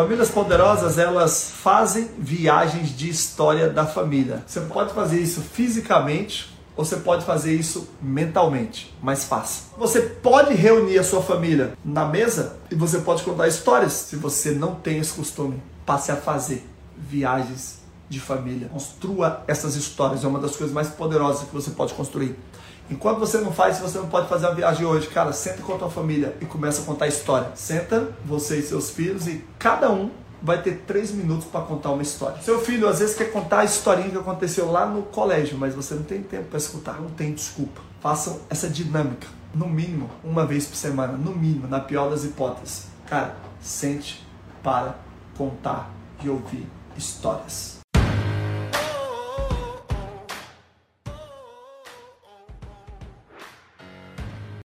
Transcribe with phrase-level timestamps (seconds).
[0.00, 4.42] Famílias poderosas, elas fazem viagens de história da família.
[4.46, 9.64] Você pode fazer isso fisicamente ou você pode fazer isso mentalmente, mas faça.
[9.76, 13.92] Você pode reunir a sua família na mesa e você pode contar histórias.
[13.92, 17.79] Se você não tem esse costume, passe a fazer viagens
[18.10, 18.68] de família.
[18.68, 22.36] Construa essas histórias, é uma das coisas mais poderosas que você pode construir.
[22.90, 25.78] Enquanto você não faz, você não pode fazer uma viagem hoje, cara, senta com a
[25.78, 27.52] tua família e começa a contar a história.
[27.54, 30.10] Senta, você e seus filhos, e cada um
[30.42, 32.42] vai ter três minutos para contar uma história.
[32.42, 35.94] Seu filho às vezes quer contar a historinha que aconteceu lá no colégio, mas você
[35.94, 37.80] não tem tempo para escutar, não tem desculpa.
[38.00, 42.86] Façam essa dinâmica, no mínimo, uma vez por semana, no mínimo, na pior das hipóteses.
[43.06, 44.26] Cara, sente
[44.64, 44.96] para
[45.36, 45.90] contar
[46.24, 47.79] e ouvir histórias.